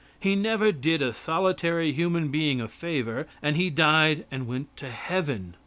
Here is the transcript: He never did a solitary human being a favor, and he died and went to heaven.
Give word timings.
He 0.19 0.35
never 0.35 0.71
did 0.71 1.03
a 1.03 1.13
solitary 1.13 1.91
human 1.93 2.29
being 2.29 2.59
a 2.59 2.67
favor, 2.67 3.27
and 3.39 3.55
he 3.55 3.69
died 3.69 4.25
and 4.31 4.47
went 4.47 4.75
to 4.77 4.89
heaven. 4.89 5.55